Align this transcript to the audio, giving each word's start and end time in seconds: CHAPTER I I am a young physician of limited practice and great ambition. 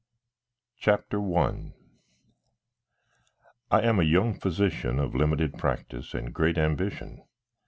CHAPTER 0.79 1.19
I 1.37 1.73
I 3.69 3.81
am 3.83 3.99
a 3.99 4.03
young 4.03 4.33
physician 4.33 4.97
of 4.97 5.13
limited 5.13 5.59
practice 5.59 6.15
and 6.15 6.33
great 6.33 6.57
ambition. 6.57 7.21